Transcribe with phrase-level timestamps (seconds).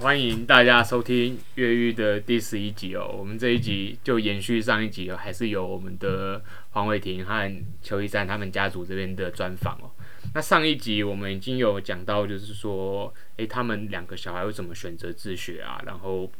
[0.00, 3.14] 欢迎大家收听越狱的第十一集哦。
[3.18, 9.90] 我们这一集就延续上一集哦，还是有我们的黄伟霆和邱一山他们家族这边的专访哦。
[10.34, 15.80] 那上一集我们已经有讲到，就是说，诶，他们两个小孩为什么选择自学啊？
[15.84, 16.30] 然后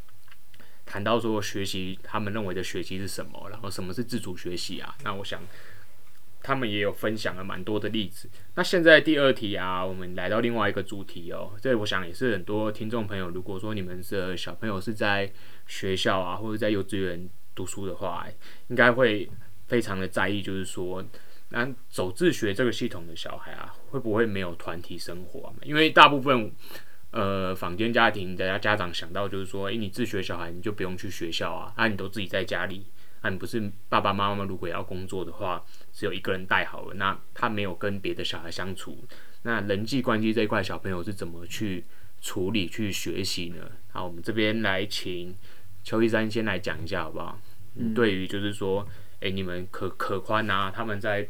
[0.85, 3.47] 谈到说学习，他们认为的学习是什么？
[3.49, 4.95] 然后什么是自主学习啊？
[5.03, 5.41] 那我想。
[6.43, 8.29] 他们也有分享了蛮多的例子。
[8.55, 11.53] 那现在第二题啊，我们来到另外一个主题哦。
[11.61, 15.31] 这我想也是很多听众朋友，如果说你们的小朋友是在
[15.65, 18.27] 学校啊，或者在幼稚园读书的话，
[18.67, 19.29] 应该会
[19.67, 21.01] 非常的在意，就是说，
[21.49, 25.53] 那走自学这个系统的小孩啊，会不会没有团体生活？
[25.63, 26.51] 因为大部分
[27.11, 32.85] 呃坊间家庭大家家长想到就是说，诶，你自学小孩你就不用去学校啊，啊，你都自己在家里。
[33.23, 39.03] 那你不是爸爸妈妈如果要工作的话，只有一个人带好了，那他没有跟别的小孩相处，
[39.41, 41.85] 那人际关系这一块小朋友是怎么去
[42.21, 43.71] 处理、去学习呢？
[43.91, 45.33] 好，我们这边来请
[45.83, 47.39] 邱一山先来讲一下好不好？
[47.75, 51.27] 嗯，对于就是说，哎、欸，你们可可宽啊，他们在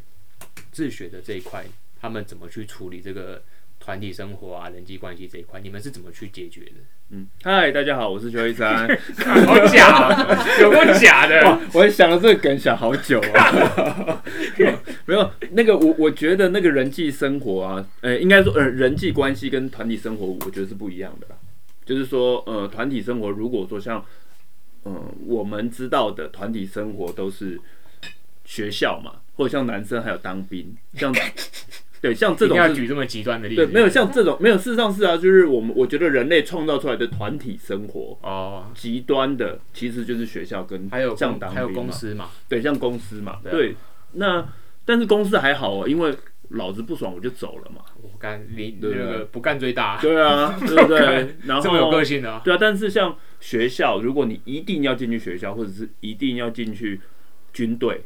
[0.72, 1.64] 自学的这一块，
[2.02, 3.42] 他们怎么去处理这个？
[3.84, 6.76] 团体生活啊，人际关系这一块，你们是怎么去解决的？
[7.10, 8.88] 嗯，嗨，大家好，我是邱一山。
[9.46, 11.60] 好假啊， 有够假的！
[11.74, 14.24] 我想了这个梗想好久啊。
[15.06, 21.28] 没有那个，我我觉得那个人际生活啊，呃、欸，应该说呃，人际关系跟团体生活，我觉得是不一样的。
[21.84, 24.06] 就是说，呃，团体生活如果说像，
[24.86, 27.60] 嗯、呃，我们知道的团体生活都是
[28.46, 31.14] 学校嘛，或者像男生还有当兵，像。
[32.04, 43.76] 对，像这种要举这么极端的例子，对，没有像这种没有，事实上是啊，就是我们我觉得人类创造出来的团体生活哦，极端的其实就是学校跟还有像还有公司嘛，对，像公司嘛，对，对，
[44.12, 44.46] 那
[44.84, 46.14] 但是公司还好哦，因为
[46.50, 51.38] 老子不爽我就走了嘛，我干你那个不干最大，对啊， 对不对？
[51.46, 57.00] 然后这么有个性的，对啊，但是像学校，如果你一定要进去学校，或者是一定要进去
[57.54, 58.04] 军队，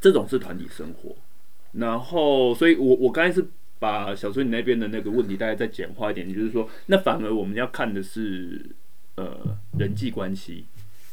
[0.00, 1.16] 这种是团体生活。
[1.76, 3.44] 然后，所以我我刚才是
[3.80, 8.64] 把小崔你那边的那个问题大概再简化一点，就是说，那反而我们要看的是
[9.16, 10.66] 呃人际关系，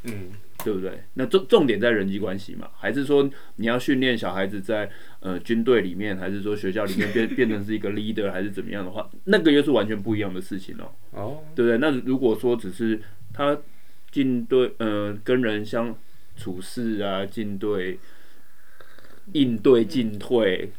[0.04, 0.30] 嗯，
[0.64, 1.02] 对不对？
[1.16, 4.88] 那重重点在人际关系嘛，还是说你要训练小孩子在
[5.20, 10.92] 呃军队里面，还是说学校里面变变成是一个 leader，还是怎么样的话，那个又是完全不一样的事情哦。
[11.12, 11.80] 哦，对不对？
[11.80, 13.02] 那如果说只是
[13.34, 13.58] 他
[14.12, 15.96] 进队，呃，跟人相
[16.38, 17.98] 处事啊，进队。
[19.34, 20.72] 应对进退，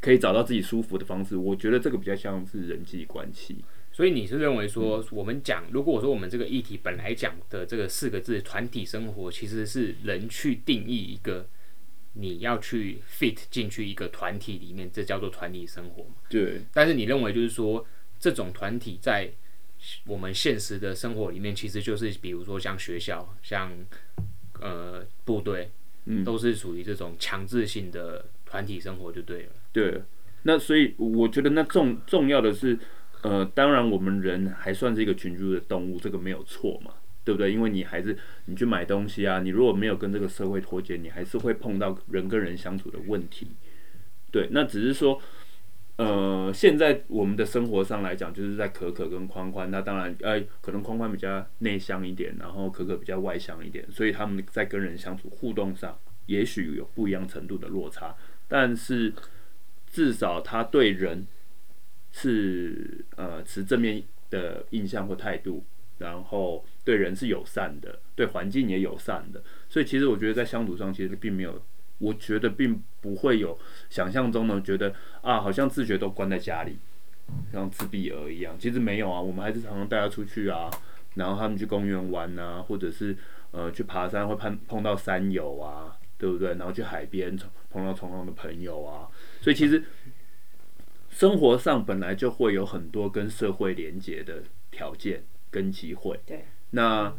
[0.00, 1.36] 可以找到自己舒服的方式。
[1.36, 3.64] 我觉得这个比较像是人际关系。
[3.92, 11.48] 所以你是认为说，我们讲，如果说我们这个议题本来讲的这个四个字“团体生活”，其实是人去定义一个
[12.12, 16.06] 你要去 fit 进去一个团体里面，这叫做团体生活。
[16.28, 16.60] 对。
[16.74, 17.86] 但是你认为就是说，
[18.20, 19.30] 这种团体在
[20.04, 23.72] 我们现实的生活里面，其实就是比如说像学校、像
[24.60, 25.70] 呃部队。
[26.06, 29.52] 嗯，都是属于这种强制性的团体生活就对了。
[29.72, 30.02] 对，
[30.44, 32.78] 那所以我觉得那重重要的是，
[33.22, 36.92] 呃，当然我们人还算是一个群居的动物，这个没有错嘛，
[37.24, 37.52] 对不对？
[37.52, 43.48] 因为你还是你去买东西啊，你如果没有跟这个社会脱节，你还是会碰到人跟人相处的问题。
[44.30, 45.20] 对，那只是说，
[45.96, 55.98] 呃，现在我们的生活上来讲，就是在可可跟宽宽，那当然，呃，可能宽宽比较内向一点，然后可可比较外向一点，所以他们在跟人相处互动上。
[56.26, 58.12] 也许有不一样程度的落差，
[58.48, 59.12] 但是
[59.86, 61.24] 至少他对人
[62.10, 65.64] 是呃持正面的印象或态度，
[65.98, 69.40] 然后对人是友善的，对环境也友善的。
[69.68, 71.62] 所以其实我觉得在相处上其实并没有，
[71.98, 73.58] 我觉得并不会有
[73.90, 76.78] 想象中的觉得啊，好像自觉都关在家里，
[77.52, 78.56] 像自闭儿一样。
[78.58, 80.70] 其实没有啊，我们还是常常带他出去啊，
[81.14, 83.16] 然后他们去公园玩啊，或者是
[83.50, 85.96] 呃去爬山会碰碰到山友啊。
[86.18, 86.54] 对不对？
[86.54, 87.38] 然后去海边
[87.70, 89.06] 碰到同样的朋友啊，
[89.42, 89.84] 所以其实
[91.10, 96.18] 生活上本来就会有很多跟社会连接的条件跟机会。
[96.24, 97.14] 对，那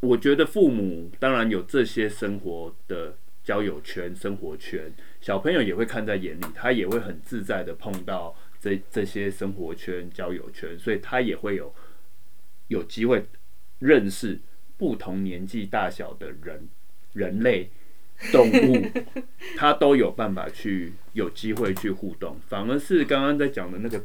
[0.00, 11.72] 我觉得父母当然有这些生活的交友圈、生活圈，小朋友也会看在眼里，他也会很自在的碰到这这些生活圈、交友圈，所以他也会有
[12.68, 13.26] 有机会
[13.78, 14.40] 认识
[14.76, 16.68] 不同年纪大小的人。
[17.14, 17.70] 人类、
[18.32, 18.90] 动物，
[19.56, 24.04] 他都有办法去有机会去互动，反而是刚刚在讲的那个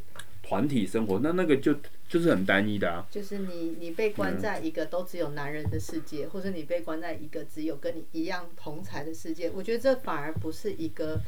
[0.50, 1.76] 团体生活，那那个就
[2.08, 3.06] 就是很单一的啊。
[3.12, 11.22] 就是你你被关在一个都只有男人的世界，嗯、或者你被关在一个只有跟你一样同才的世界，我觉得这反而不是一个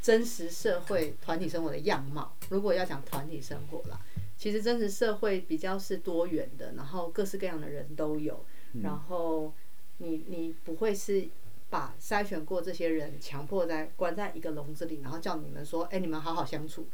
[0.00, 2.32] 真实社会团体生活的样貌。
[2.50, 4.00] 如果要讲团体生活啦，
[4.36, 9.52] 其实真实社会比较是多元的，然后各式各样的人都有，嗯、然后
[9.98, 11.28] 你你不会是
[11.68, 16.86] 把筛选过这些人强迫在关在一个笼子里，然后叫你们说，哎，你们好好相处，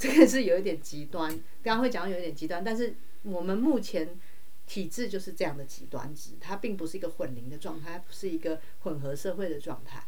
[0.00, 1.30] 这个是有一点极端。
[1.62, 4.18] 刚刚会讲有一点极端，但是我们目前
[4.66, 10.02] 体制就是这样的极端值，它并不是一个混龄的状态，它不是一个混合社会的状态。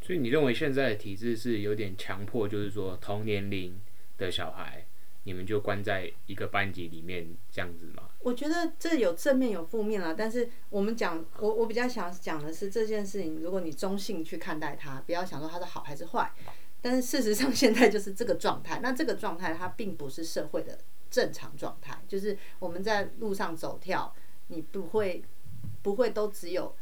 [0.00, 3.80] 所以你认为现在的体制是有点强迫，就是说同年龄
[4.16, 4.86] 的小孩，
[5.24, 8.10] 你们就关在一个班级里面这样子吗？
[8.20, 16.32] 我觉得这有正面有负面啦，但是我们讲，我我比较想讲的是这件事情，如果你中性去看待它，不要想说它是好还是坏。
[16.82, 20.76] 但是事实上现在就是这个状态，那这个状态它并不是社会的
[21.10, 24.12] 正常状态，就是我们在路上走跳，
[24.48, 25.22] 你不会
[25.80, 26.74] 不会都只有。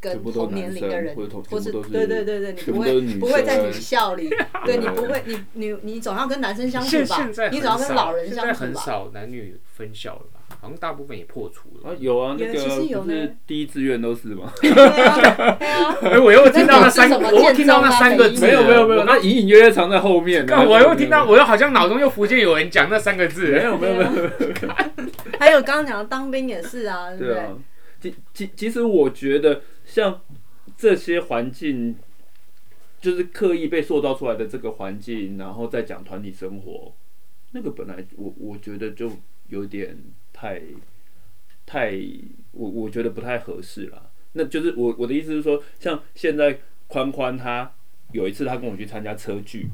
[0.00, 1.12] 跟同年龄的人，
[1.50, 4.30] 或是对对对对，你不会不会在女校里，
[4.64, 7.26] 对你不会，你你你总要跟男生相处吧？
[7.50, 8.54] 你总要跟老人相处吧？
[8.54, 10.37] 现在很少男女分校了吧？
[10.60, 11.90] 好像大部分也破除了。
[11.90, 12.52] 啊，有啊，那个
[13.02, 14.52] 不是第一志愿都是吗？
[14.60, 20.46] 对啊， 哎，我又听到那三个，我又听到那三个字，没有没有没有，那隐隐约约藏在后面。
[20.66, 24.10] 我又听到，我又好像脑中又浮现有人讲那三个字，没有没有没有。
[25.38, 27.42] 还有刚刚讲的当兵也是啊，对不对？
[28.00, 29.62] 其其其实我觉得。
[29.88, 30.20] 像
[30.76, 31.96] 这些环境，
[33.00, 36.92] 就是刻意被塑造出来的这个环境，然后再讲团体生活，
[37.52, 39.10] 那个本来我我觉得就
[39.48, 39.96] 有点
[40.38, 40.60] 太
[41.66, 41.98] 太，
[42.52, 44.10] 我我觉得不太合适了。
[44.32, 47.72] 那就是我我的意思是说，像现在宽宽他
[48.12, 49.68] 有一次他跟我去参加车聚，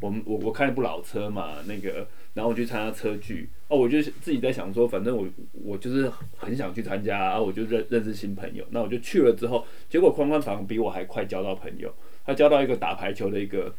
[0.00, 2.06] 我们我我看一部老车嘛，那个。
[2.36, 8.62] 然后我去参加车聚，哦，我就自己在想说，反正我我就是很想去参加，然后我就认认识新朋友。
[8.72, 11.90] 那我就去了之后，结果宽宽反而比我还快交到朋友。
[12.26, 13.74] 他交到一个打排球的一个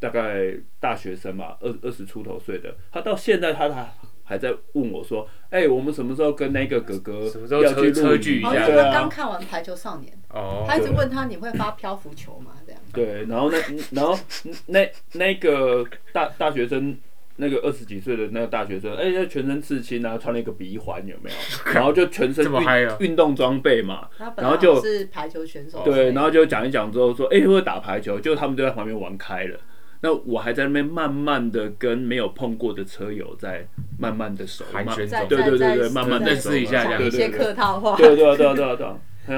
[0.00, 2.74] 大概大学生嘛，二二十出头岁的。
[2.90, 7.20] 他到现在他他还在问我说：“哎、欸，我们什么时候跟那个哥哥
[7.50, 12.52] 要去车聚一下？”因为他刚看完《排球少年》，哦，他一直问他你会发漂浮球吗？
[12.66, 12.80] 这样。
[12.92, 13.58] 对，然后那
[13.92, 14.18] 然后
[14.66, 16.96] 那那个大大学生。
[17.36, 21.36] 那个二十几岁的那个大学生，哎、欸，全身刺青啊，穿了一个鼻环，有没有？
[21.72, 25.82] 然后就全身运运动装备嘛，然后就是排球选手。
[25.82, 29.58] 对，然后就讲一讲之后说，哎、欸，会打排球，就他们就在旁边玩开了。
[30.02, 33.66] 那我还在那边慢慢的跟没有碰过的车友在
[33.98, 38.88] 慢慢的熟，寒暄中，对对对对，慢慢认识一下，讲一些客套话，对对对对对。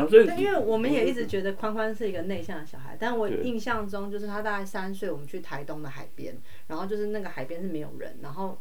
[0.08, 6.34] 对，因为我们也一直觉得宽宽是一个内向的小孩，但我印象中就是他大概三岁，我们去台东的海边，
[6.68, 8.58] 然后就是那个海边是没有人，然后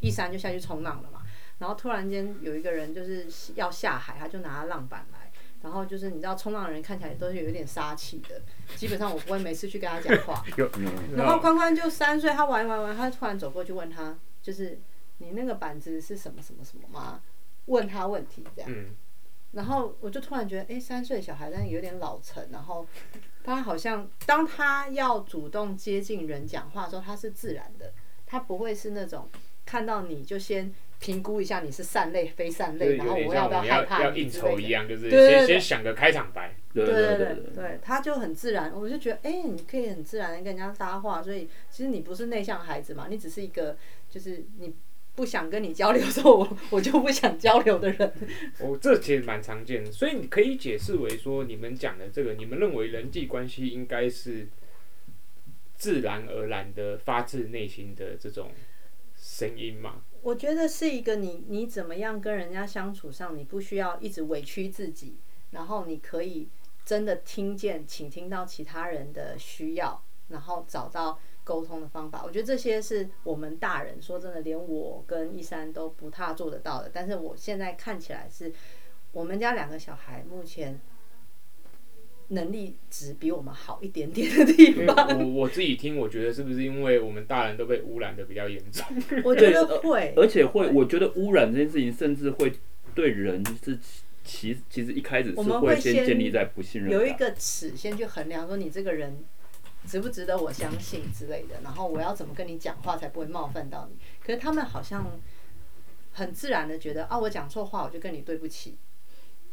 [0.00, 1.20] 一山就下去冲浪了嘛，
[1.58, 5.21] 然后突然间有一个人就是要下海，他就拿浪板来，
[5.62, 8.40] 然后就是你知道冲浪的人看起来都是有点杀气的，
[8.76, 10.44] 基本上我不会每次去跟他讲话，
[11.16, 14.78] 然后宽宽就三岁，他玩玩玩，他突然走过去问他，就是
[15.18, 17.22] 你那个板子是什么什么什么吗？
[17.66, 18.70] 问他问题这样。
[19.52, 22.42] 然后我就突然觉得，哎，三岁小孩，但是有点老成。
[22.50, 22.86] 然后
[23.44, 27.92] 他好像，当他要主动接近人讲话的时候，他是自然的，
[28.24, 29.28] 他不会是那种
[29.66, 36.54] 看到你就先评估一下你是善类非善类，然后我要不要害怕应酬一样，就是先先想个开场白。
[36.72, 41.20] 对对对对，对，他就很自然，我就觉得，哎，你可以很自然的跟人家搭话。
[41.20, 43.76] 所以其实你不是内向孩子嘛，你只是一个，
[44.08, 44.72] 就是你。
[45.14, 48.12] 不想跟你交流的时候，我 我就不想交流的人。
[48.60, 54.48] 哦，这其实蛮常见的，所以你可以解释为说，你们讲的这个，你们认为人际关系应该是
[55.76, 58.52] 自然而然的、发自内心的这种
[59.14, 60.00] 声音吗？
[60.22, 65.18] 我觉得是一个你你怎么样跟人家相处上，你不需要一直委屈自己，
[65.50, 66.48] 然后你可以
[66.84, 71.18] 真的听见、倾听到其他人的需要，然后找到。
[71.44, 76.88] 沟通的方法，我觉得这些是我们大人说真的，连我跟一山都不太做得到的。
[76.94, 78.52] 但是我现在看起来是，
[79.10, 80.80] 我们家两个小孩目前
[82.32, 85.18] 能力只比我们好一点点的地方。
[85.18, 88.86] 我我自己听，我觉得是不是因为我们大人都被污染的比较严重？
[89.24, 92.52] 我觉得会，而且会，我觉得污染这件事情，甚至会
[92.94, 93.78] 对人是
[94.22, 99.24] 其其实一开始是会先建立在不信任，有一个尺先去衡量说你这个人。
[99.84, 103.98] 值不值得我相信之类的，然后我要怎么跟你讲话才不会冒犯到你？
[104.24, 105.18] 可是他们好像
[106.12, 108.76] 很自然的觉得啊，我讲错话我就跟你对不起，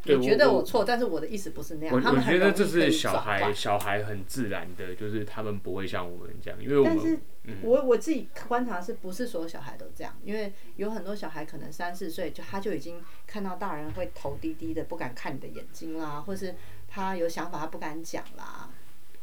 [0.06, 2.02] 你觉得我错，但是我的意思不是那样。
[2.02, 7.22] 他们觉得这是小孩小孩很自然的，就是他们不会像我们这样，因为我们，
[7.62, 10.16] 我我自己观察是不是所有小孩都这样？
[10.24, 16.56] 因为有很多小孩可能三四岁就他就已经看到大人会头低低的不敢看你的眼睛啦，或是
[16.88, 18.70] 他有想法他不敢讲啦。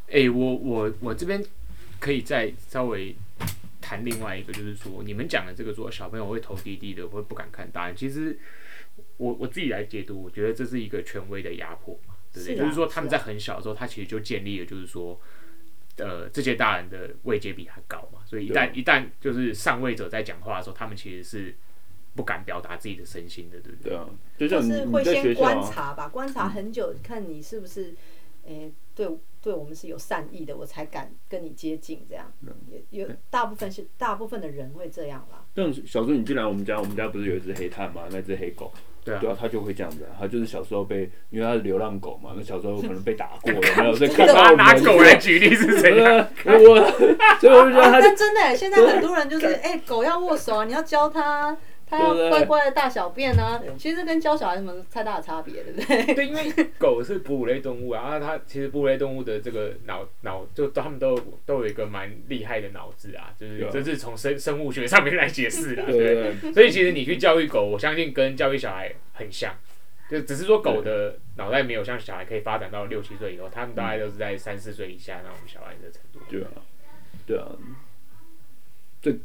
[0.08, 1.42] 哎、欸，我我我这边
[1.98, 3.16] 可以再稍微
[3.80, 7.96] 谈另外一个，就是说你们讲的这个说小朋友会头低低的，会不敢看大人。
[7.96, 8.38] 其实
[9.16, 12.56] 我我自己来解读，我觉得这是一个权威的压迫嘛，对不对？
[12.56, 15.20] 是啊，就是说他们在很小的时候，他其实就建立了，就是说，
[15.96, 21.54] 呃，这些大人的位阶比他高嘛，所以一旦一旦就是上位者在讲话的时候，他们其实是
[22.14, 23.90] 不敢表达自己的身心的，对不对？
[23.90, 27.94] 对啊，就，就是会先观察吧，观察很久，看你是不是。
[28.48, 29.08] 诶、欸，对，
[29.46, 32.26] 对我们是有善意的，我才敢跟你接近，这样。
[32.90, 35.44] 也有大部分是大部分的人会这样啦。
[35.54, 38.02] 但小时候你进来我们家，我们家不是有一只黑炭嘛？
[38.10, 38.72] 那只黑狗，
[39.04, 45.92] 对啊，他就会这样子，他就是小时候被，因为他是流浪狗嘛，那小时候可能被打过有，没 有在看到拿狗来举例是谁？
[46.02, 46.90] 我，
[47.38, 51.56] 所以我就觉得他，但真的，现在很多人就是，哎、欸，狗要握手啊，你要教它。
[51.88, 56.14] 他要乖乖的大小便呢、啊，其实跟教小孩什么太大的差别，对不对？
[56.16, 61.16] 对，因为狗是哺乳类动物啊， 它其实哺乳类动物的这个脑脑，就他们都
[61.46, 66.52] 都有一个蛮厉害的脑子啊，就是这是从生生物学上面来解释的，对，对，对，对。
[66.52, 69.54] 所以其实你去教育狗，我相信跟教育小孩很像，
[70.10, 76.18] 就只是说狗的脑袋没有像小孩可以发展到六七岁以后，他们大概都是在三四岁以下那种小孩的程度。
[76.28, 76.50] 对啊，
[77.26, 77.46] 对啊，
[79.00, 79.16] 这。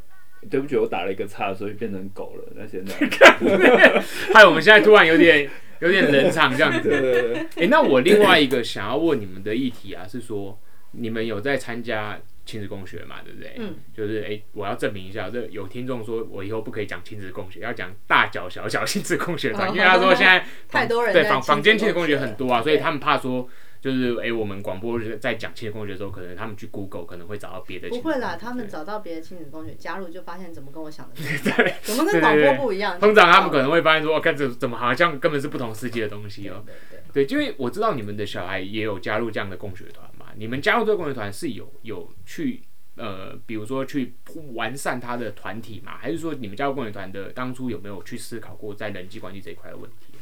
[0.49, 2.53] 对不起，我打了一个岔，所以变成狗了。
[2.55, 2.95] 那现在，
[4.33, 7.47] 害我们现在突然有点有点冷场这样子。
[7.55, 10.59] 哎、欸，那我另外一个想要问你们的议题啊，是说
[10.91, 13.17] 你们有在参加亲子共学嘛？
[13.23, 13.53] 对不对？
[13.57, 13.75] 嗯。
[13.95, 23.47] 就是哎、欸，我要证明一下，这有听众说我以后不可以讲亲子共学，要讲大脚小小亲子共学团，因为他说现在太多人对房房间亲子共学很多啊，所以他们怕说。
[23.81, 27.89] 就是哎、欸，我们广播在讲亲子共学的时候，可能他们去 Google 可能会找到别的。
[27.89, 31.27] 不会啦，他们找到别的亲子共学，加入就发现怎么跟我想的不一
[31.67, 32.99] 样， 怎么跟广播不一样。
[32.99, 36.71] 通常他们可能会发现说，看这怎么好像根本是不同世界的东西哦、喔。
[37.11, 40.27] 对，因为我知道你们的小孩也有加入这样的共学团嘛。
[40.35, 42.61] 你们加入这个共学团是有有去
[42.97, 44.13] 呃，比如说去
[44.53, 50.13] 完善他的团体嘛，还是说你们加入共学团的当初有没有去思考过在人际关系这一块的问题？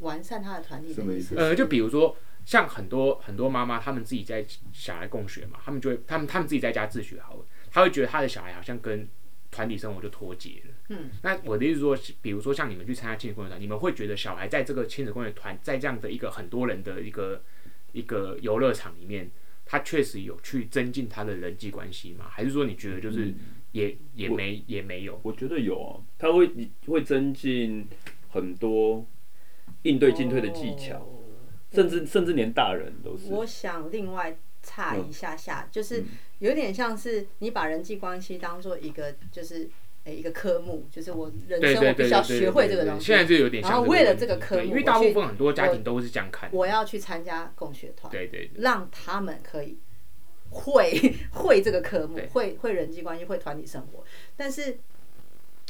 [0.00, 1.34] 完善他的团体什么意思？
[1.34, 2.14] 呃，就比如说。
[2.44, 9.08] 像很多很多妈妈，他们自己在小孩共学嘛，他们就会，他们他们自己在家自学好了，他会觉得他的小孩好像跟
[9.50, 10.74] 团体生活就脱节了。
[10.90, 17.42] 嗯，那我的意思说，比如说像你们去参加亲子共学团，你们会觉得小孩在这个亲子共学团，在这样的一个很多人的一个
[17.92, 19.30] 一个游乐场里面，
[19.64, 22.26] 他确实有去增进他的人际关系吗？
[22.28, 23.32] 还是说你觉得就是
[23.72, 25.18] 也、嗯、也没也没有？
[25.22, 26.50] 我觉得有啊，他会
[26.86, 27.86] 会增进
[28.28, 29.06] 很多
[29.82, 30.98] 应对进退的技巧。
[30.98, 31.20] 哦
[31.74, 33.32] 甚至甚至连大人都是。
[33.32, 36.04] 我想另外差一下下，就是
[36.38, 39.68] 有点像是你把人际关系当做一个，就是
[40.04, 43.06] 诶一个科目，就是我人生我必须要学会这个东西。
[43.06, 43.72] 现在就有点像。
[43.72, 46.48] 然后为了这个科目，因为大部分很多家庭都是这样看。
[46.52, 49.78] 我要去参加共学团，对对，让他们可以
[50.50, 54.04] 会 会这个科目，会会人际关系，会团体生活，
[54.36, 54.78] 但是。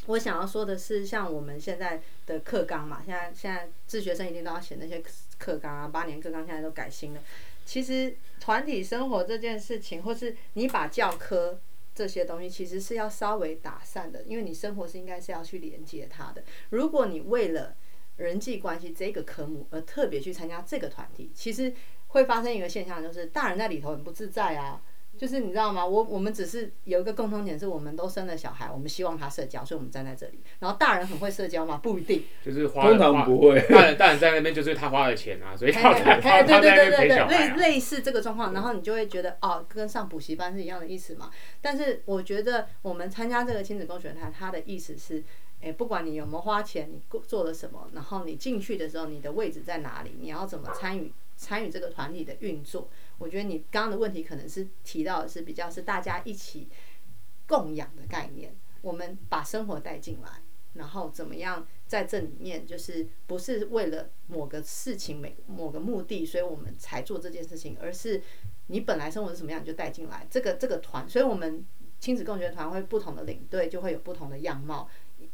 [0.06, 5.02] 我想要说的是，像我们现在的课纲嘛，现在现在自学生一定都要写那些
[5.38, 7.20] 课纲啊，八年课纲现在都改新了。
[7.64, 11.58] 其实团体生活这件事情，或是你把教科
[11.94, 16.42] 这些东西，其实是要稍微打散的，因为你生活是应该是要去连接它的。
[16.68, 17.75] 如果你为了
[18.16, 21.73] 人际关系这个科目而特别去参加这个团体，其实
[22.08, 24.82] 会发生一个现象，就是大人在里头很不自在啊。
[25.16, 25.87] 就是你知道吗？
[25.87, 30.40] 我我们只是有一个共同点，是我们都生了小孩，我们希望他社交，所以我们站在这里。
[30.59, 31.78] 然后大人很会社交吗？
[31.83, 33.61] 不一定，就是花通常不会。
[33.71, 41.30] 大人大人在那边就是他花了钱啊，所以他他他对对对对对，类类似这个状况，然后你就会觉得哦，跟上补习班是一样的意思嘛。
[41.61, 45.23] 但是我觉得我们参加这个亲子共学团，它的意思是，
[45.62, 52.88] 哎，不管你有没有花钱，你做了什么，然后你进去的时候，你的位置在哪里，你要怎么参与参与这个团体的运作。
[53.18, 56.68] 我觉得你刚刚的问题可能是提到的是比较是大家一起
[57.47, 60.42] 供养的概念，我们把生活带进来，
[60.75, 68.21] 然后怎么样在这里面就是不是为了某个事情、每某个目的，所以我们才做这件事情，而是
[68.66, 70.26] 你本来生活是什么样你就带进来。
[70.30, 71.64] 这个这个团，所以我们
[72.00, 74.88] 亲子共学团会不同的领队就会有不同的样貌。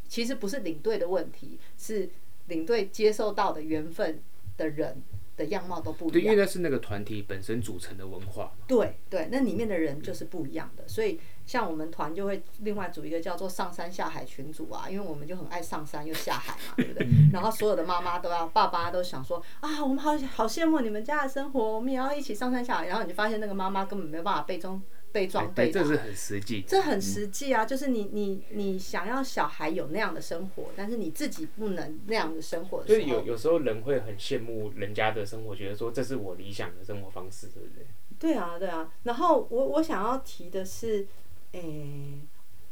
[0.07, 2.11] 其实不是领队的问题，是
[2.49, 4.23] 领队接受到的缘分
[4.57, 5.03] 的人。
[5.41, 8.53] 的样貌都不一样，对，因为那是那个团体本身组成的文化。
[8.67, 17.09] 对对，那里面的人就是不一样的，所以像我们团就会另外组一个叫做上山下海群组啊，因为我们就很爱上山又下海嘛，对不对？
[17.33, 22.87] 然后所有的妈妈都要，爸爸都想说啊，我们好好羡慕你们家的生活，我们也要一起上山下海。
[22.87, 24.81] 然后你就发现那个妈妈根本没有办法背中。
[25.13, 26.63] 被装备，对，这是很实际。
[26.67, 32.87] 这很实际啊，就是你你你想要小孩有那样的生活，但是你自己不能那样的生活的。
[32.87, 37.87] 所以有有时候人会很羡慕人家的生活，觉得说这是我理想的生活方式，对不对？
[38.19, 38.93] 对啊，对啊。
[39.03, 41.07] 然后我我想要提的是，
[41.53, 42.21] 诶、欸，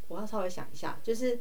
[0.08, 1.40] 我要稍微想一下，就是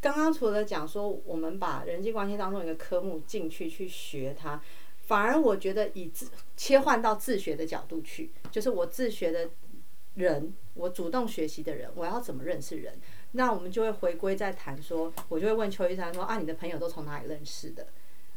[0.00, 4.60] 刚刚除了讲说我们把人际关系当中一个科目进去去学它，
[5.06, 9.48] 反而我觉得以自切换到自学的角度去，就是我自学的
[10.14, 12.98] 人，我主动学习的人，我要怎么认识人？
[13.32, 17.88] 那我们就会回归在谈说，我就会问邱一山说啊，你的朋友都从哪里认识的？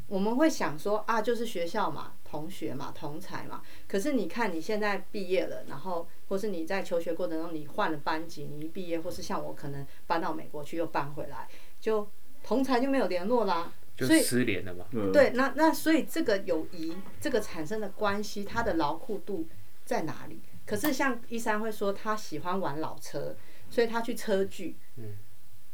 [0.08, 3.62] 我们会想说啊，就是学校嘛，同学嘛，同才嘛。
[3.86, 11.46] 可是你看你现在毕业了，然后或是你在求学过程中你换了班级，你一毕业或是像我可能搬到美国去又搬回来，
[11.78, 12.08] 就
[12.42, 14.86] 同才就没有联络啦，所以失联了嘛。
[15.12, 19.46] 对，那那所以这个友谊这个产生的关系，它的牢固度
[19.84, 20.40] 在哪里？
[20.68, 23.34] 可是像一山会说他喜欢玩老车，
[23.70, 24.76] 所以他去车具。
[24.96, 25.16] 嗯，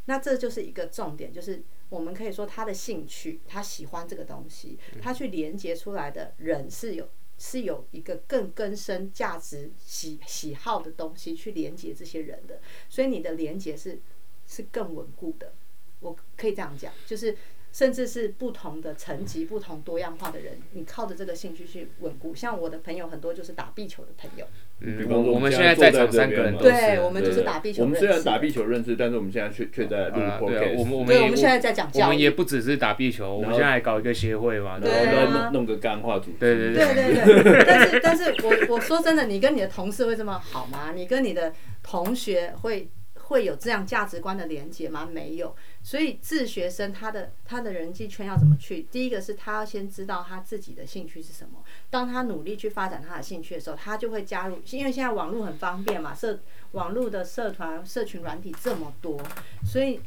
[0.04, 1.62] 那这就是一个重点，就是。
[1.90, 7.08] 我们可以说他的兴趣，他喜欢这个东西，他去连接出来的人是有
[7.38, 14.00] 是有一个更根深价值喜喜好的东西去连接这些人的，所以你的连接是
[14.44, 15.52] 是更稳固的。
[16.00, 17.36] 我可以这样讲，就是。
[17.74, 22.32] 甚至是不同的层级、不同多样化的人，你靠着这个兴趣去稳固。
[22.32, 24.46] 像我的朋友很多就是打壁球的朋友。
[24.78, 27.82] 嗯，我我们现在在场三个人，对，我们就是打壁球。
[27.82, 30.78] 我们虽然打壁球认识，但是我们现在却却在录 podcast。
[30.78, 32.02] 我们我们对，我们现在在讲教育。
[32.04, 36.30] 我们也不只是打壁球，我们现在还搞一个协会嘛，然后弄弄个干话组。
[36.38, 36.84] 对对对
[37.24, 37.64] 对对。
[37.66, 40.92] 但是但是我我说真的，你跟你的同事会这么好吗？
[40.94, 41.52] 你跟你的
[41.82, 42.88] 同学会？
[43.24, 45.08] 会有这样价值观的连接吗？
[45.10, 45.54] 没有。
[45.82, 48.82] 所以自学生他的他的人际圈要怎么去？
[48.90, 51.62] 第一个是他要先知道他自己的兴趣是什么。
[51.90, 54.60] 当他努力去发展他的兴趣的时候，他就会加入。
[54.70, 56.40] 因为现在网络很方便嘛，社
[56.72, 59.20] 网络的社团、社群软体这么多，
[59.64, 60.00] 所以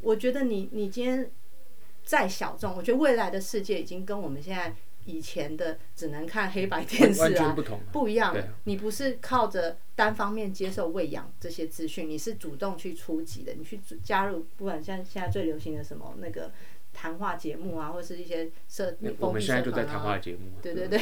[0.00, 1.30] 我觉得你你今天
[2.04, 4.74] 再小众，我觉得未来的世界已经跟我们现在。
[5.06, 8.36] 以前的只能看黑白电视啊，不同，不一样。
[8.64, 13.54] 你不是靠着单方面接受喂养这些资讯，你是主动去出击的。
[13.54, 16.52] 你去加入，不管像现在最流行的什么那个
[16.92, 20.52] 谈话节目啊，或者是一些社，我们现在就在谈话节目。
[20.60, 21.00] 对对对，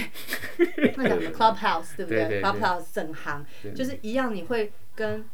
[0.96, 5.24] 那叫什么 Clubhouse，对不对？Clubhouse 整行，就是一样，你会跟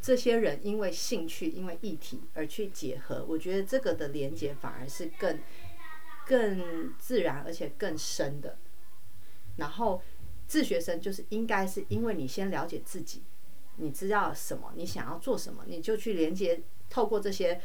[0.00, 3.24] 这些人因为兴趣、因为议题而去结合。
[3.28, 5.38] 我觉得这个的连接反而是更。
[6.28, 8.58] 更自然而且更深的，
[9.56, 10.02] 然后
[10.46, 13.22] 自学生就是应该是因为你先了解自己，
[13.76, 16.60] 你知道什么，你想要做什么，你就去连接，
[16.90, 17.58] 透过这些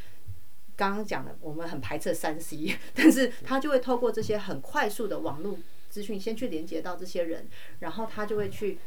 [0.77, 7.49] 刚刚讲的，我们很排斥三 C， 但是他就会透过这些很快速的网络资讯，先去连接到这些人，
[7.79, 8.79] 然后他就会去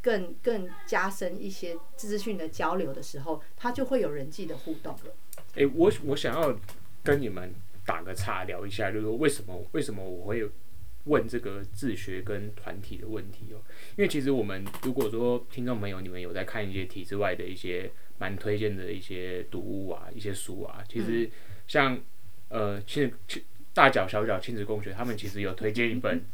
[0.00, 5.14] 更更加深一些资讯的交流的时候，他就会有人际的互动了。
[5.56, 6.58] 诶，我我想要
[7.04, 7.54] 跟你们。
[7.84, 10.48] 打个岔，聊一下，就是说为什么为什么我会
[11.04, 13.58] 问这个自学跟团体的问题哦？
[13.96, 21.28] 因为其实我们如果说听众朋友你们有在看一些体制外的一些蛮推荐的一些读物啊，一些书啊，其实
[21.66, 22.00] 像
[22.50, 23.42] 呃亲亲
[23.74, 26.24] 大脚小脚亲子共学，他们其实有推荐一本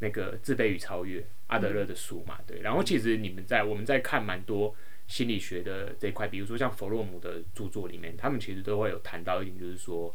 [0.00, 2.60] 那个自卑与超越阿德勒的书嘛，对。
[2.60, 4.74] 然后其实你们在我们在看蛮多
[5.06, 10.14] 心理学的这一块，比如说像弗洛姆的著作里面，他们其实都会有谈到一点，就是说。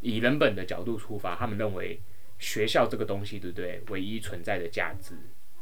[0.00, 2.00] 以人本的角度出发，他们认为
[2.38, 3.82] 学校这个东西，对不对？
[3.88, 5.14] 唯一存在的价值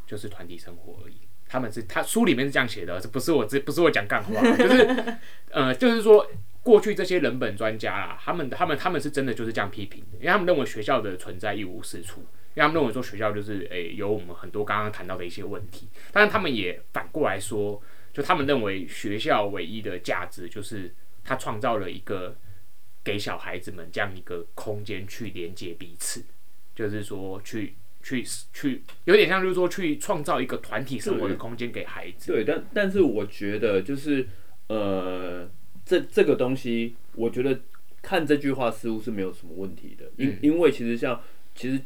[0.06, 1.14] 就是团体生活而已。
[1.46, 5.16] 他们是他书里面是这样写的，这不是我这不是我讲干话，就是
[5.52, 6.26] 呃，就是说
[6.62, 12.20] 过去这些人本专家啊，他们他们他们是真的就是这样批评的，因为他们认为学校的存在一无是处，
[12.54, 17.80] 因为他们认为说学校就是诶、欸、有我们很多刚刚谈到的一些问题，但是他们也反过来说，
[18.12, 20.92] 就他们认为学校唯一的价值就是
[21.22, 22.36] 他创造了一个。
[23.04, 26.24] 给小孩子们这样一个空间去连接彼此，
[26.74, 32.32] 就是说去去去，有点像就是说去创造一个团体生活的空间给孩子。
[32.32, 34.26] 对，但但是我觉得就是
[34.68, 35.48] 呃，
[35.84, 37.60] 这这个东西，我觉得
[38.00, 41.20] 看这句话似乎是没有什么问题的，因因为其实像
[41.54, 41.78] 其实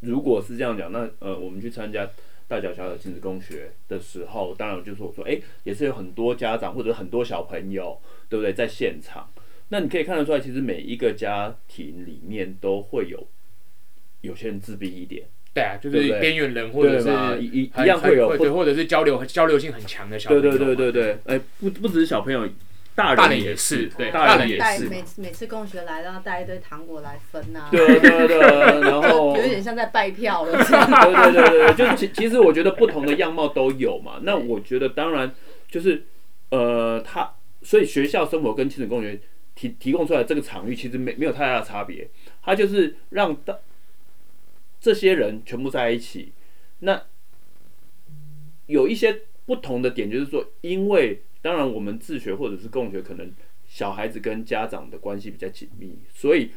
[0.00, 2.08] 如果是这样讲，那呃，我们去参加
[2.46, 9.28] 大脚小脚亲子共学的时候，当然就是我说，哎、欸，也是有很多家长或者很多小朋友，对不对，在现场。
[9.70, 13.28] 那你可以看得出来，其实每一个家庭里面都会有
[14.22, 22.48] 有些人自闭一点，对啊，就是边缘人或者是一一样会有，或者是交流交流性很强的小朋友，对对对对对，哎、欸，不不只是小朋友，
[22.94, 28.38] 大人也是，对，大人也是，每每次共学来都要带一堆糖果来分呐、啊，对对对，
[28.80, 35.30] 然后有点像在拜票了， 对对对对，就其其实我觉得不同的样貌都有嘛，那我觉得当然
[35.70, 36.06] 就是
[36.50, 39.20] 呃，他所以学校生活跟亲子共学。
[39.58, 42.08] 提提供出来这个场域其实没没有太大的差别，
[42.40, 43.58] 它就是让大
[44.80, 46.32] 这些人全部在一起。
[46.78, 47.02] 那
[48.66, 53.32] 有一些不同的点，就是说，因为当然我们自学或者是共学，可能
[53.66, 56.52] 小孩子跟家长的关系比较紧密，所以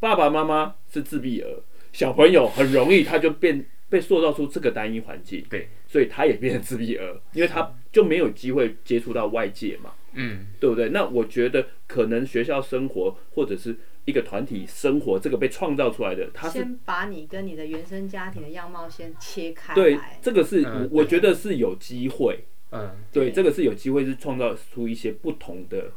[0.00, 10.88] 爸爸妈妈是自闭儿，小朋友很容易他就变被塑造出这个单一环境，对，所以他也变成自闭儿，因为他就没有机会接触到外界嘛，嗯，对不对？
[10.88, 13.76] 那我觉得可能学校生活或者是。
[14.06, 19.74] 一个团体生活，这个被创造出来的，他是先把你跟你的原生家庭的样貌先切开。
[19.74, 22.44] 对，这个是、嗯、我觉得是有机会。
[22.72, 25.90] 嗯，对，这个是有机会是创造出一些不同的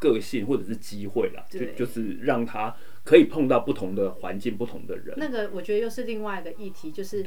[0.00, 2.74] 个性或者是机会啦，就就是让他
[3.04, 5.14] 可以碰到不同的环境、不同的人。
[5.16, 7.24] 那个我觉得又是另外一个议题，就是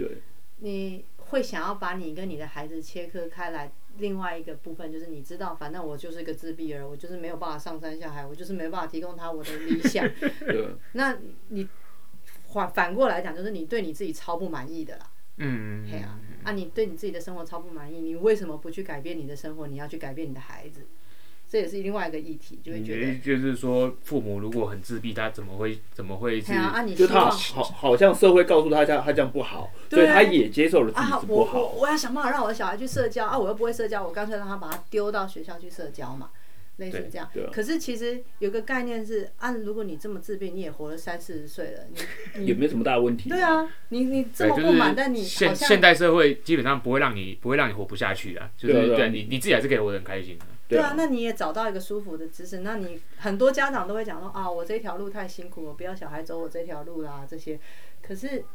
[0.58, 3.72] 你会想要把你跟你的孩子切割开来。
[4.00, 10.08] 另外一个部分就是你知道，反正我就是一个自闭儿，我就是没有办法上山下海，我就是没有办法提供他我的理想。
[10.46, 11.18] 对那
[11.50, 11.68] 你
[12.52, 15.12] 反反过来讲，就是你对你自己超不满意的啦。
[15.38, 15.92] 嗯嗯。
[15.92, 19.68] 对啊，啊，你对你自己的生活超不满意，你为什么不去改变你的生活？
[19.68, 20.86] 你要去改变你的孩子。
[21.50, 26.54] 这也是另外一个议题，就会觉得就是说，父母如果很自闭，他怎么会怎么会是？
[26.54, 31.60] 啊，你就他好，好像社会告诉他他，他这样不好，所以他也接受了自己不好。
[31.60, 36.30] 我我要想办法让我的小孩去社交啊，我又不会社交，我干脆让他把他丢到学校去社交嘛，
[36.78, 37.28] 类似这样。
[37.52, 41.80] 可是其实有个概念是，啊，如果你这么自闭，你也活了三四十岁了，
[42.38, 43.28] 你 也没什么大问题。
[43.28, 50.46] 对啊，你你这么不满，但你现现代社会基本上不会让你不会让你活不下去的，就是对你你自己还是可以活得很开心的。
[50.70, 52.60] 对啊，那你也找到一个舒服的姿势。
[52.60, 57.26] 那你很多家长都会讲说啊，我这条路太辛苦了，不要小孩走我这条路啦。
[57.28, 57.60] 这些，
[58.02, 58.46] 可是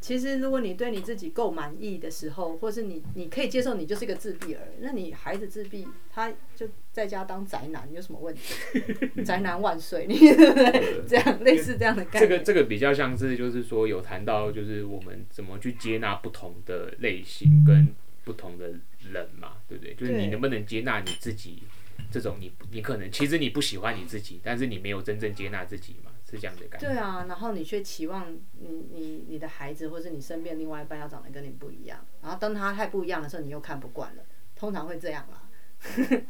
[0.00, 8.54] 其实如果你对你自己够满意的时候，或是你你可以接受你就是一个自闭儿，那你孩子自闭，他就在家当宅男，有什么问题？
[9.24, 11.02] 宅男万岁， 你对不对？
[11.08, 12.28] 这样类似这样的概念。
[12.28, 17.88] 这个这个比较像是就是说有谈到就是我们怎么去接纳不同的类型跟
[18.24, 18.68] 不同的
[19.12, 19.94] 人嘛，对不对？
[19.94, 21.62] 就是你能不能接纳你自己
[22.10, 26.86] 这种你你可能其实你不喜欢你自己，但是你没有真正接纳自己嘛，是这样的感觉。
[26.88, 34.22] 对啊，然后你却期望你你你的孩子或是你身边另外一半要长得跟你不一样，然后当他太不一样的时候，你又看不惯了，
[34.54, 35.48] 通常会这样啦。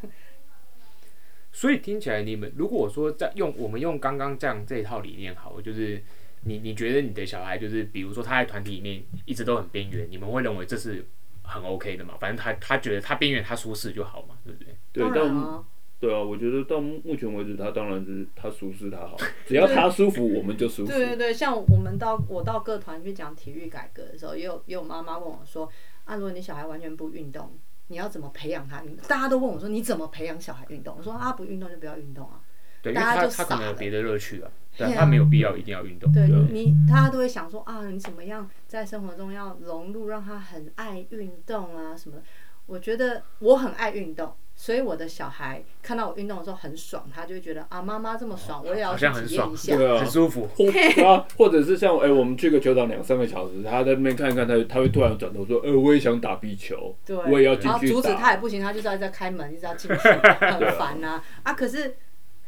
[1.52, 6.02] 所以听起来你们如果说在用我们用刚刚这样这一套理念好，就是
[6.44, 11.04] 你你觉得你的小孩就是比如说他在团体里面一直都很边缘，你们会认为这是？
[11.42, 14.74] 很 OK 的嘛，反正他他觉得他边缘他舒适就好嘛，对不对？
[14.92, 15.64] 对，但
[16.00, 20.90] 对啊，我觉得到目前为止，他当然是他舒适他好， 只要他舒服，我们就舒服。
[20.90, 25.68] 对对对，像我们到我到各团去讲体育改革的时候，也有也有妈妈问我说
[26.04, 32.40] ：“啊，如果你小孩完全不运动，你要怎么培养他运动？”大家都问我说：“你怎么培养小孩运动？”我说：“啊，不运动就不要运动啊。”
[32.82, 34.50] 对，大家就他可能有别的乐趣啊。
[34.76, 36.10] 对，他没有必要一定要运动。
[36.12, 42.22] 对你，大家都会想说啊，你怎么样在生活中要融入，让他很爱运动啊什么的。
[42.64, 50.48] 我觉得我很爱运动，所以我的小孩看到我运动的时候很爽，他就会觉得啊，妈妈这么爽，我也要体验一下，对啊，很舒服。
[51.04, 57.68] 啊，或者是像哎，我们去个球场两三个小时，他在那边看一看，他他会突然转头说，呃，我也想打壁球，对，我也要进去。
[57.68, 61.52] 然后阻止他也不行，他就是要在开门，一直要进去，很 烦啊啊！
[61.52, 61.94] 可是。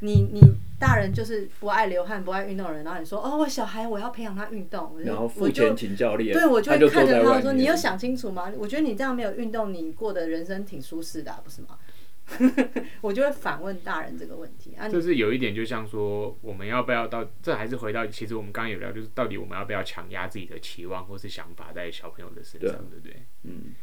[0.00, 0.40] 你你
[0.78, 8.52] 大人就是不爱流汗、不爱运动的人，然后你说哦，我小孩我要培养他运动，然后付钱请教练，对，我就会看着他说，你有想清楚吗？
[8.58, 11.78] 我觉得你这样没有运动，你过的人生挺舒适的，不是吗？
[13.02, 14.88] 我就会反问大人这个问题啊。
[14.88, 17.26] 就是有一点，就像说，我们要不要到？
[17.42, 23.22] 这还是回到，其实我们刚刚有聊，就是到底我们要不要强压自己的期望或是想法在小朋友的身上，对不对？
[23.42, 23.74] 嗯，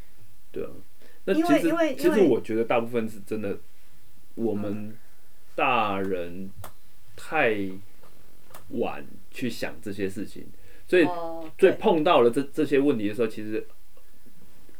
[0.51, 0.69] 对啊。
[1.25, 3.57] 那其实其实我觉得大部分是真的，
[4.35, 4.95] 我们。
[5.61, 6.49] 大人
[7.15, 7.55] 太
[8.69, 10.47] 晚去想这些事情，
[10.87, 11.05] 所以
[11.59, 13.67] 所以碰到了这这些问题的时候，其实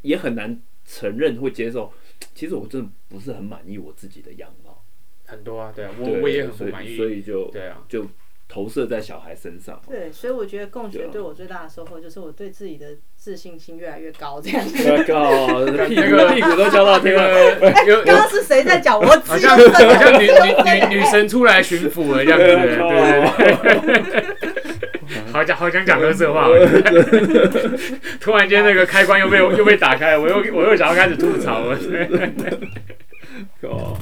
[0.02, 1.94] 也很难承认会接受。
[2.34, 4.84] 其实我真的不是很满意我自己的样貌，
[5.26, 8.04] 很多啊，对啊，我我也很不满意，所以就对啊，就。
[8.52, 9.82] 投射在小孩身上。
[9.90, 14.84] 对，所以我觉得共学对我最大的收获就是我对自己的自信心越来越高，这样子。
[14.84, 16.02] 越高， 屁股
[16.34, 17.24] 屁股都翘到天了。
[17.62, 17.72] 哎，
[18.06, 19.00] 刚刚是谁在讲？
[19.00, 24.24] 我好像好像女女女女神出来巡抚了这样子，对对对。
[25.32, 26.48] 好讲好想讲垃圾话，
[28.20, 31.78] 突然间那个开关又被又被打开，我又我又想要开始吐槽了。
[33.62, 33.98] 哦。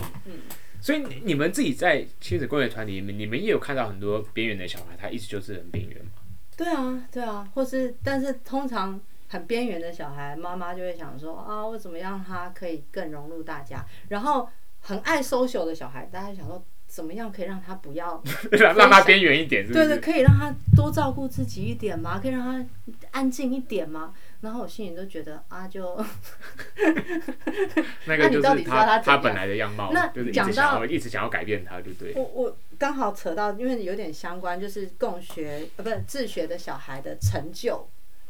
[0.82, 6.12] 所以你们自己在亲子共学团体里面，你们也有看到很多边缘的小孩，他一直就是很边缘嘛？
[6.56, 13.86] 对啊，对啊，或是但是通常很边缘的小孩，妈妈就会想说啊，我怎么样他可以更融入大家？
[14.10, 19.88] 然后很爱 social 的小孩，大家想说怎么样可以让他不要让 让他边缘一点是不是？
[19.88, 22.20] 对对，可以让他多照顾自己一点吗？
[22.20, 22.66] 可以让他
[23.12, 24.14] 安静一点吗？
[24.42, 25.96] 然后我心里就觉得啊， 就
[28.06, 32.14] 那个就是他、他，他本来的样貌，那就是一直想要一直想要改变他，对不对？
[32.16, 37.88] 我我刚好扯到，因为有点相关，就是共学呃，不是自学的小孩的成就。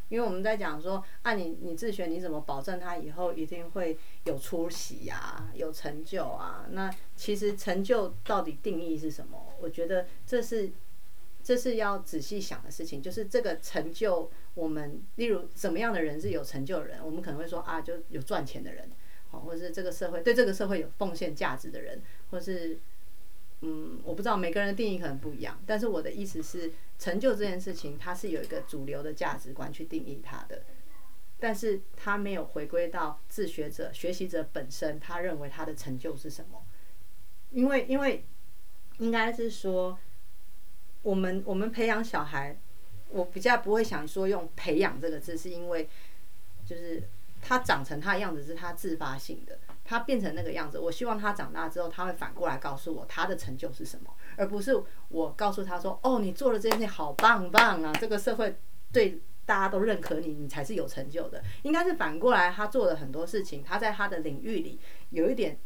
[0.08, 6.66] 因为我们在讲说，啊你，你你自学，你怎么保证他以后一定会有出息呀、啊，有成就啊？
[6.70, 9.38] 那其实成就到底定义是什么？
[9.60, 10.68] 我觉得这是
[11.44, 13.00] 这是要仔细想的事情。
[13.00, 17.04] 就是这个成就，我们例如什么样的人是有成就的人？
[17.04, 18.90] 我们可能会说啊，就有赚钱的人，
[19.30, 22.78] 好，或是这个社会对这个社会有奉献价值的人，或是。
[23.62, 30.62] 嗯，我不知道每个人的定义可能不一样，但是我的意思是，成就这件事情，它是有一个主流的价值观去定义它的，
[31.38, 36.64] 但是它没有回归到自学者、学习者本身，他认为他的成就是什么？
[37.50, 38.24] 因为，因为
[38.96, 39.98] 应该是说，
[41.02, 42.58] 我们我们培养小孩，
[43.10, 45.88] 我比较不会想说用培养这个字，是因为
[46.64, 47.02] 就是
[47.40, 49.58] 他长成他的样子是他自发性的。
[49.82, 58.54] 他变成那个样子，我希望他长大之后，他会反过来告诉我他的成就是什么，而不是我告诉他说：“哦，你做了这件事好棒棒啊，这个社会
[58.92, 65.58] 对大家都认可你，你才是有成就的。”应该是反过来，他做了很多事情，他在他的领域里有一点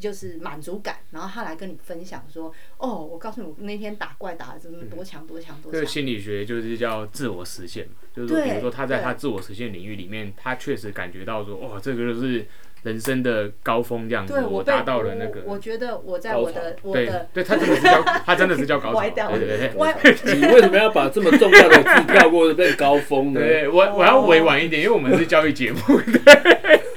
[0.00, 12.44] 就是满足感，然后他来跟你分享说：“哦，我告诉你，我那天打怪打的怎么多强多强多强。”这个心理学就是叫自我实现嘛，就是比如说他在他自我实现领域里面，他确实感觉到说：“哦，这个就是。”
[12.82, 15.42] 人生的高峰这样子，我达到了那个。
[15.44, 19.00] 我觉得我在我的我的，对，他真的是叫 他真的是叫高潮。
[19.00, 19.70] 对对对，
[20.34, 23.40] 你为什么要把这么重要的字跳过变高峰呢？
[23.44, 25.78] 对，我我要委婉一点，因为我们是教育节目。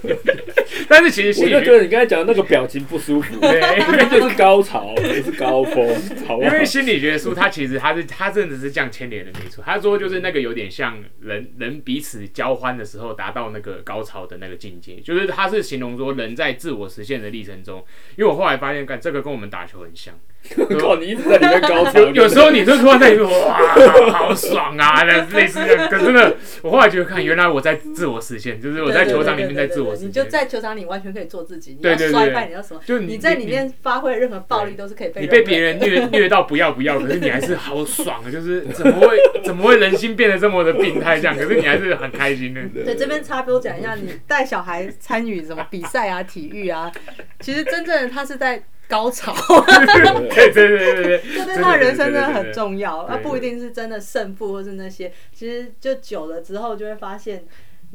[0.03, 0.42] 对。
[0.89, 5.87] 但是其实我就觉得你刚才讲的那个表情不舒服，对，因为就是高潮，不是高峰。
[6.41, 9.63] 因为心理学书，它其实它是它真的是这样牵连的没错。
[9.65, 17.83] 他说就是那个有点像人人彼此交欢的时候达到那个高潮的那个境界，就是他是形容说人在自我实现的历程中。
[18.15, 20.13] 因为我后来发现，干这个跟我们打球很像。
[20.77, 21.97] 靠，你一直在里面高潮。
[22.01, 25.87] 有有时候你就突然在里面哇，好爽啊，那类似这样。
[25.87, 30.09] 可真的，我后来觉得看，原来我在自我实现，就是我在球场里面在自我实现。
[30.09, 32.81] 你就在球场里完全可以做自己，你要摔败，你要什么？
[32.85, 35.21] 就你在里面发挥任何暴力都是可以被。
[35.21, 41.35] 你被别人虐 虐到不要不要，可是你还是好爽，就是怎么会 怎么会人心变得这么的病态这样？
[41.37, 42.61] 可是你还是很开心的。
[42.83, 46.91] 对，这边插播讲一下，你带小孩参与什么比赛啊、体育啊，
[47.39, 48.63] 其实真正的他是在。
[48.85, 49.33] 高潮，
[50.35, 53.07] 对对对对对，这对他的人生真的很重要。
[53.07, 57.43] 他不一定是真的胜负，或是那些，其实就久了之后就会发现，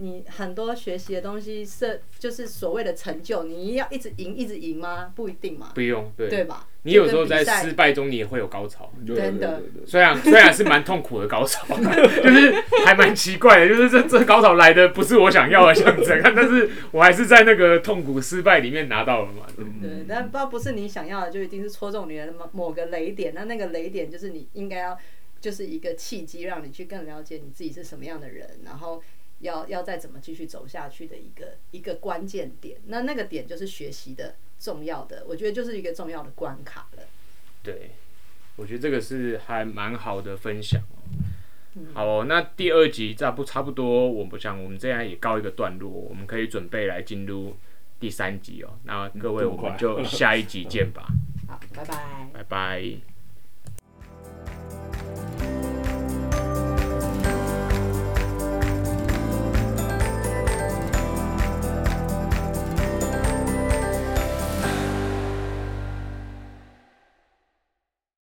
[0.00, 5.12] 你很多学习的东西是就是所谓的成就，你要一直赢一直赢吗？
[5.16, 6.68] 不一定嘛，不用，对对吧？
[6.82, 9.60] 你有时候在失败中，你也会有高潮，真的。
[9.84, 12.54] 虽然虽然是蛮痛苦的高潮， 就是
[12.86, 19.46] 还蛮奇怪的，就是这这高潮来的不是我想要的样子，看，但是我还是在那个痛苦失败里面拿到了嘛。
[19.82, 23.34] 对，但不不是你想要的，就一定是戳中你的某某个雷点。
[23.34, 24.96] 那那个雷点就是你应该要，
[25.40, 29.02] 就是一个契机，让你去更了解你自己是什么样的人，然后
[29.40, 32.78] 要要再怎么继续走下去的一个一个关键点。
[32.86, 34.36] 那那个点就是学习的。
[34.60, 37.02] 重要的，我觉得就是一个重要的关卡了。
[37.62, 37.92] 对，
[38.56, 40.98] 我觉得这个是还蛮好的分享哦。
[41.94, 47.56] 好哦，那第二集差不差不多，我不想我们这样也告一个段落，我们可以准备来进入
[48.00, 48.76] 第三集哦。
[48.82, 51.06] 那各位，我们就下一集见吧。
[51.46, 52.28] 好，拜拜。
[52.32, 52.42] 拜
[55.38, 55.47] 拜。